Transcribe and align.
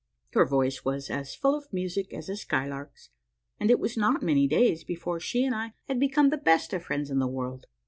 Her 0.33 0.45
voice 0.45 0.83
was 0.83 1.11
as 1.11 1.35
full 1.35 1.53
of 1.53 1.71
music 1.71 2.11
as 2.11 2.27
a 2.27 2.35
skylark's, 2.35 3.11
and 3.59 3.69
it 3.69 3.77
was 3.77 3.95
not 3.97 4.23
many 4.23 4.47
days 4.47 4.83
before 4.83 5.19
she 5.19 5.43
and 5.45 5.53
I 5.53 5.73
had 5.87 5.99
become 5.99 6.31
the 6.31 6.37
best 6.39 6.73
friends 6.75 7.11
in 7.11 7.19
the 7.19 7.27
world. 7.27 7.67